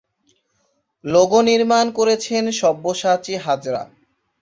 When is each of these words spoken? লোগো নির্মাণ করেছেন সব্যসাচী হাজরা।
লোগো 1.03 1.39
নির্মাণ 1.41 1.85
করেছেন 1.91 2.43
সব্যসাচী 2.51 3.33
হাজরা। 3.37 3.83